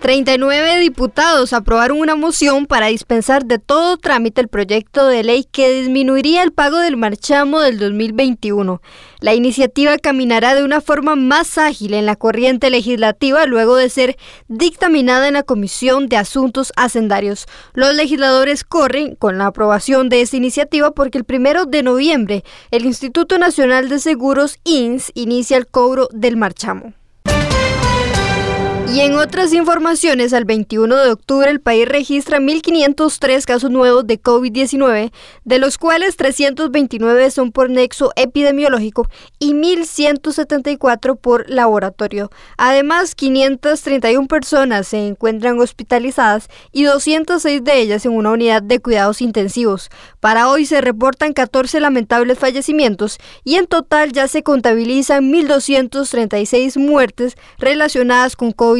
[0.00, 5.70] 39 diputados aprobaron una moción para dispensar de todo trámite el proyecto de ley que
[5.70, 8.80] disminuiría el pago del marchamo del 2021.
[9.20, 14.16] La iniciativa caminará de una forma más ágil en la corriente legislativa luego de ser
[14.48, 17.46] dictaminada en la Comisión de Asuntos Hacendarios.
[17.74, 22.86] Los legisladores corren con la aprobación de esta iniciativa porque el primero de noviembre el
[22.86, 26.94] Instituto Nacional de Seguros INS inicia el cobro del marchamo.
[28.92, 34.20] Y en otras informaciones, al 21 de octubre el país registra 1.503 casos nuevos de
[34.20, 35.12] COVID-19,
[35.44, 39.06] de los cuales 329 son por nexo epidemiológico
[39.38, 42.30] y 1.174 por laboratorio.
[42.58, 49.22] Además, 531 personas se encuentran hospitalizadas y 206 de ellas en una unidad de cuidados
[49.22, 49.88] intensivos.
[50.18, 57.36] Para hoy se reportan 14 lamentables fallecimientos y en total ya se contabilizan 1.236 muertes
[57.60, 58.79] relacionadas con COVID-19.